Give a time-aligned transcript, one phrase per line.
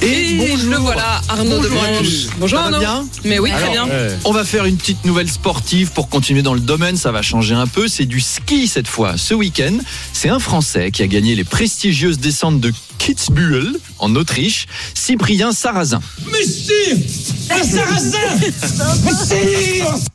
[0.00, 2.32] Et le voilà, Arnaud Bonjour.
[2.38, 2.78] Bonjour Arnaud.
[2.78, 3.88] bien Mais oui, très bien.
[4.24, 6.96] On va faire une petite nouvelle sportive pour continuer dans le domaine.
[6.96, 7.88] Ça va changer un peu.
[7.88, 9.16] C'est du ski cette fois.
[9.16, 9.76] Ce week-end,
[10.12, 16.00] c'est un Français qui a gagné les prestigieuses descentes de Kitzbühel en Autriche, Cyprien Sarrazin.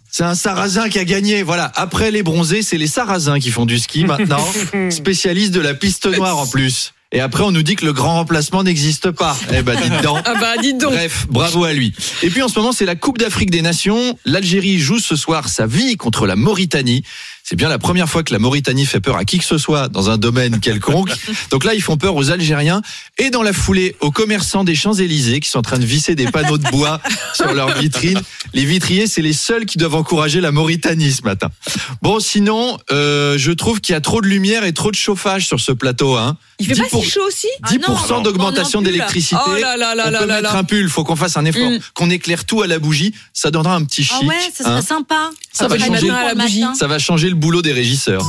[0.09, 1.43] C'est un Sarrazin qui a gagné.
[1.43, 1.71] Voilà.
[1.75, 4.45] Après les bronzés, c'est les Sarrasins qui font du ski maintenant.
[4.89, 6.93] Spécialistes de la piste noire en plus.
[7.15, 9.37] Et après, on nous dit que le grand remplacement n'existe pas.
[9.53, 10.17] Eh ben, dites donc.
[10.25, 10.93] Ah bah dites donc.
[10.93, 11.93] Bref, bravo à lui.
[12.23, 14.17] Et puis en ce moment, c'est la Coupe d'Afrique des Nations.
[14.25, 17.03] L'Algérie joue ce soir sa vie contre la Mauritanie.
[17.45, 19.89] C'est bien la première fois que la Mauritanie fait peur à qui que ce soit
[19.89, 21.11] dans un domaine quelconque.
[21.51, 22.81] Donc là, ils font peur aux Algériens
[23.17, 26.27] et dans la foulée aux commerçants des Champs-Élysées qui sont en train de visser des
[26.27, 27.01] panneaux de bois
[27.35, 28.21] sur leurs vitrines.
[28.53, 31.49] Les vitriers, c'est les seuls qui doivent encourager la Mauritanie ce matin.
[32.01, 35.45] Bon, sinon, euh, je trouve qu'il y a trop de lumière et trop de chauffage
[35.45, 36.15] sur ce plateau.
[36.15, 36.37] Hein.
[36.59, 37.47] Il fait pas 10 pour- si chaud aussi?
[37.69, 39.41] 10% d'augmentation d'électricité.
[39.47, 40.59] Oh là là là on peut là mettre là.
[40.59, 41.79] un pull, faut qu'on fasse un effort, Mm.
[41.93, 44.15] qu'on éclaire tout à la bougie, ça donnera un petit chic.
[44.21, 44.81] Ah ouais, ça serait hein.
[44.81, 45.29] sympa.
[45.51, 46.07] Ça va changer.
[46.07, 46.75] le.
[46.77, 48.25] Ça va changer le boulot des régisseurs.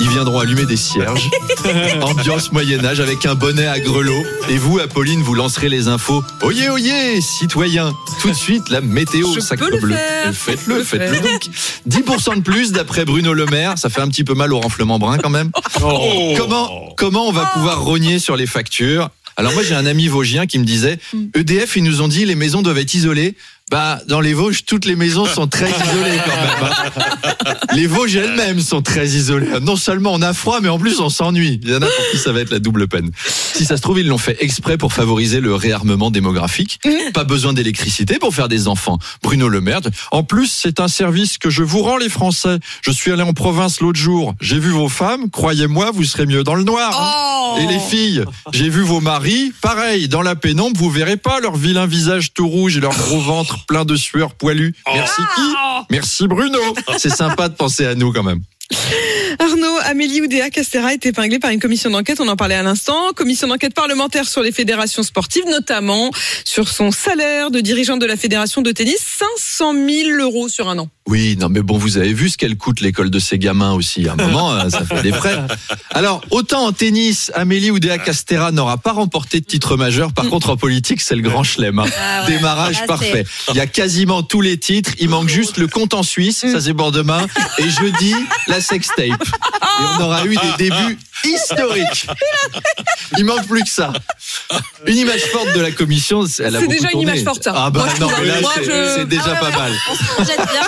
[0.00, 1.28] Ils viendront allumer des cierges.
[2.00, 4.22] Ambiance Moyen-Âge avec un bonnet à grelots.
[4.48, 6.22] Et vous, Apolline, vous lancerez les infos.
[6.42, 7.92] Oyez, oyez, citoyens.
[8.22, 9.94] Tout de suite, la météo, Je sacre peux le bleu.
[9.96, 10.28] faire.
[10.28, 11.48] Euh, Faites-le, faites-le donc.
[11.88, 13.74] 10% de plus d'après Bruno Le Maire.
[13.76, 15.50] Ça fait un petit peu mal au renflement brun quand même.
[15.82, 16.34] Oh.
[16.38, 19.10] Comment, comment on va pouvoir rogner sur les factures?
[19.36, 21.18] Alors moi j'ai un ami vosgien qui me disait Mm.
[21.34, 23.36] EDF ils nous ont dit les maisons doivent être isolées.
[23.70, 26.72] Bah dans les Vosges toutes les maisons sont très isolées quand même.
[27.46, 27.54] hein.
[27.74, 29.46] Les Vosges elles-mêmes sont très isolées.
[29.62, 31.60] Non seulement on a froid mais en plus on s'ennuie.
[31.62, 33.10] Il y en a pour qui ça va être la double peine.
[33.26, 36.80] Si ça se trouve ils l'ont fait exprès pour favoriser le réarmement démographique.
[37.14, 38.98] Pas besoin d'électricité pour faire des enfants.
[39.22, 39.80] Bruno Le Maire.
[40.10, 42.58] En plus c'est un service que je vous rends les Français.
[42.84, 44.34] Je suis allé en province l'autre jour.
[44.40, 45.30] J'ai vu vos femmes.
[45.30, 46.90] Croyez-moi vous serez mieux dans le noir.
[47.00, 47.26] hein.
[47.52, 51.40] Oh Et les filles, j'ai vu vos maris, pareil, dans la pénombre, vous verrez pas
[51.40, 54.72] leur vilain visage tout rouge et leur gros ventre plein de sueur poilue.
[54.92, 55.42] Merci qui
[55.90, 56.58] Merci Bruno.
[56.98, 58.40] C'est sympa de penser à nous quand même.
[59.38, 63.12] Arnaud, Amélie Oudéa Castera est épinglée par une commission d'enquête, on en parlait à l'instant,
[63.14, 66.10] commission d'enquête parlementaire sur les fédérations sportives, notamment
[66.44, 68.98] sur son salaire de dirigeante de la fédération de tennis,
[69.38, 70.88] 500 000 euros sur un an.
[71.10, 74.06] Oui, non mais bon, vous avez vu ce qu'elle coûte l'école de ces gamins aussi.
[74.08, 75.36] À un moment, euh, ça fait des frais.
[75.90, 80.12] Alors, autant en tennis, Amélie Oudéa Castera n'aura pas remporté de titre majeur.
[80.12, 81.80] Par contre, en politique, c'est le grand chelem.
[81.80, 81.86] hein.
[82.00, 82.36] Ah ouais.
[82.36, 83.24] Démarrage Ah, parfait.
[83.48, 84.92] Il y a quasiment tous les titres.
[85.00, 86.46] Il manque juste le compte en Suisse.
[86.52, 87.26] Ça, c'est bord de main.
[87.58, 88.14] Et jeudi,
[88.46, 89.06] la sextape.
[89.06, 89.12] Et
[89.98, 92.06] on aura eu des débuts historiques.
[93.18, 93.92] Il manque plus que ça.
[94.86, 96.24] Une image forte de la commission.
[96.28, 97.52] C'est déjà une image forte, ça.
[97.56, 99.72] Ah bah non, mais là, c'est c'est déjà Ah pas mal.
[99.90, 100.60] On se projette bien.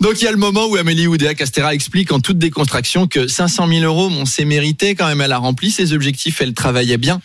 [0.00, 3.26] Donc il y a le moment où Amélie Oudéa Castera explique en toute décontraction que
[3.26, 5.20] 500 000 euros, on s'est mérité quand même.
[5.20, 7.20] Elle a rempli ses objectifs, elle travaillait bien.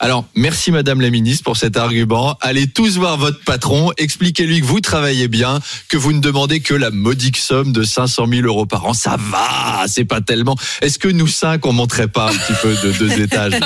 [0.00, 2.36] Alors merci Madame la Ministre pour cet argument.
[2.40, 6.74] Allez tous voir votre patron, expliquez-lui que vous travaillez bien, que vous ne demandez que
[6.74, 8.92] la modique somme de 500 000 euros par an.
[8.92, 10.56] Ça va, c'est pas tellement.
[10.82, 13.58] Est-ce que nous cinq on monterait pas un petit peu de deux étages?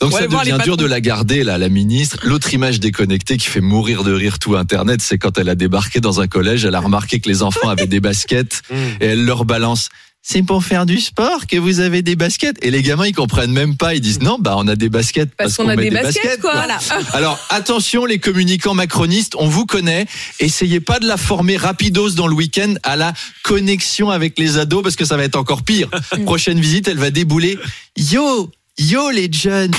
[0.00, 2.18] Donc Ouais, ça devient dur de la garder là, la ministre.
[2.22, 6.00] L'autre image déconnectée qui fait mourir de rire tout Internet, c'est quand elle a débarqué
[6.00, 8.62] dans un collège, elle a remarqué que les enfants avaient des baskets
[9.00, 9.88] et elle leur balance.
[10.30, 12.58] C'est pour faire du sport que vous avez des baskets.
[12.62, 13.94] Et les gamins, ils comprennent même pas.
[13.94, 16.52] Ils disent non, bah on a des baskets Parce qu'on a met des baskets, quoi.
[16.52, 16.78] Voilà.
[17.14, 20.06] Alors attention, les communicants macronistes, on vous connaît.
[20.38, 24.82] Essayez pas de la former rapidos dans le week-end à la connexion avec les ados
[24.82, 25.88] parce que ça va être encore pire.
[26.26, 27.58] Prochaine visite, elle va débouler.
[27.96, 29.74] Yo, yo les jeunes,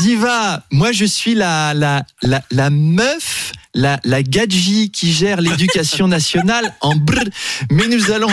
[0.00, 3.52] Ziva, moi je suis la la la, la meuf.
[3.74, 7.24] La, la gadji qui gère l'éducation nationale en brr.
[7.70, 8.28] Mais nous allons,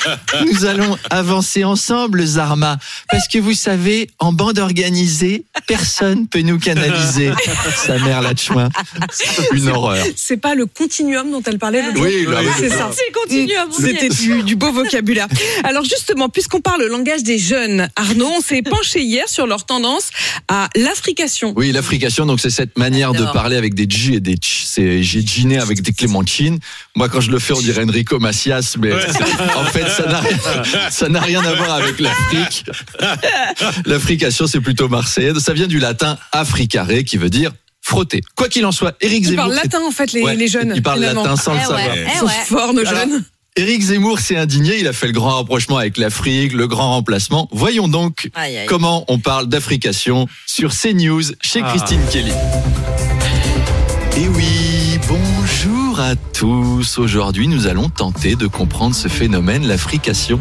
[0.46, 2.78] nous allons avancer ensemble, Zarma.
[3.10, 7.32] Parce que vous savez, en bande organisée, personne peut nous canaliser.
[7.76, 8.68] Sa mère la chouin.
[9.52, 10.04] Une horreur.
[10.16, 12.34] C'est pas le continuum dont elle parlait jour Oui, oui.
[12.58, 12.90] c'est ça.
[12.92, 13.68] C'est continuum.
[13.70, 13.86] y est.
[13.86, 15.28] C'était du, du beau vocabulaire.
[15.64, 19.64] Alors justement, puisqu'on parle le langage des jeunes, Arnaud, on s'est penché hier sur leur
[19.64, 20.10] tendance
[20.48, 21.52] à l'africation.
[21.56, 24.64] Oui, l'africation, donc c'est cette manière de parler avec des J et des Ch.
[24.80, 26.58] C'est j'ai dîné avec des clémentines.
[26.96, 30.38] Moi, quand je le fais, on dirait Enrico Macias, mais en fait, ça n'a rien,
[30.90, 32.64] ça n'a rien à voir avec l'Afrique.
[33.84, 35.38] L'africation, c'est plutôt marseillaise.
[35.38, 38.22] Ça vient du latin africare, qui veut dire frotter.
[38.36, 39.36] Quoi qu'il en soit, Ils Zemmour.
[39.36, 40.72] parlent c'est- latin en fait, les, Ouais, les jeunes.
[40.74, 41.86] Ils parlent latin sans le Eh savoir.
[41.86, 42.32] ouais, Ils eh sont ouais.
[42.46, 43.24] forts, nos Alors, jeunes.
[43.56, 47.48] Éric Zemmour s'est indigné, il a fait le grand rapprochement avec l'Afrique, le grand remplacement.
[47.52, 48.66] Voyons donc Aïe, aïe.
[48.66, 52.32] comment on parle d'africation sur CNews chez Christine Kelly.
[54.16, 54.44] Et oui,
[55.10, 56.98] bonjour à tous.
[56.98, 60.38] Aujourd'hui, nous allons tenter de comprendre ce phénomène, la frication,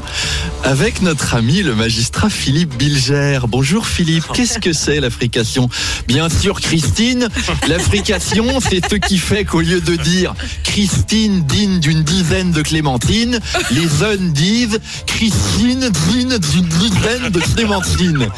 [0.63, 3.39] avec notre ami le magistrat Philippe Bilger.
[3.47, 5.69] Bonjour Philippe, qu'est-ce que c'est la frication
[6.07, 7.29] Bien sûr Christine,
[7.67, 12.61] la frication c'est ce qui fait qu'au lieu de dire Christine digne d'une dizaine de
[12.61, 13.39] clémentines,
[13.71, 18.29] les jeunes disent Christine digne d'une dizaine de clémentines.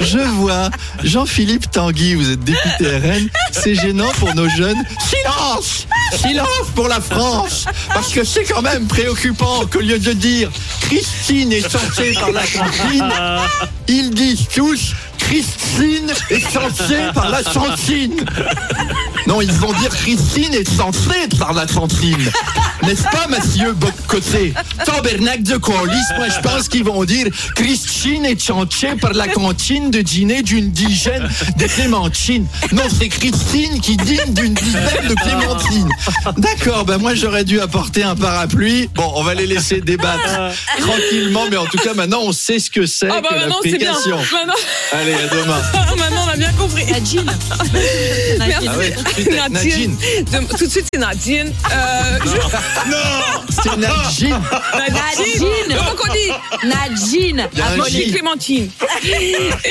[0.00, 0.70] Je, vois
[1.02, 4.82] Jean-Philippe Tanguy, vous êtes député RN, c'est gênant pour nos jeunes.
[4.98, 5.86] Silence
[6.16, 10.50] Silence pour la France Parce que c'est quand même préoccupant qu'au lieu de dire
[10.80, 13.12] Christine est censée par la cantine,
[13.88, 18.24] ils disent tous Christine est censée par la cantine.
[19.30, 22.18] Non, ils vont dire Christine est censée par la cantine.
[22.82, 24.52] N'est-ce pas, monsieur Boccoté?
[24.84, 29.92] Tabernacle de colis, moi je pense qu'ils vont dire Christine est censée par la cantine
[29.92, 32.44] de dîner d'une dizaine de clémentines.
[32.72, 35.90] Non, c'est Christine qui dîne d'une dizaine de clémentines.
[36.36, 38.90] D'accord, ben moi j'aurais dû apporter un parapluie.
[38.96, 40.28] Bon, on va les laisser débattre
[40.80, 43.56] tranquillement, mais en tout cas maintenant on sait ce que c'est Ah bah que maintenant
[43.62, 43.92] c'est bien.
[43.92, 44.18] l'application.
[44.90, 45.62] Allez, à demain.
[45.96, 46.84] maintenant on a bien compris.
[46.86, 47.30] Nadine.
[48.38, 48.59] Merci.
[48.72, 49.96] Ah ouais, tout de suite, Nadine.
[49.96, 51.52] De- tout de suite, c'est Nadine.
[51.72, 54.40] Euh, je- C'est Nadine.
[54.78, 54.88] Nadine.
[54.88, 55.76] Nadine.
[55.76, 56.68] Comment qu'on dit?
[56.68, 57.48] Nadine.
[57.52, 58.12] Il y a un Apolline J.
[58.12, 58.70] Clémentine.